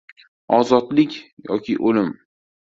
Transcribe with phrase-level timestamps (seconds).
[0.59, 1.19] «Ozodlik
[1.53, 2.13] yoki o‘lim»...